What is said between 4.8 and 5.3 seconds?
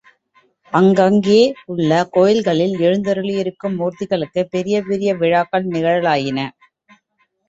பெரிய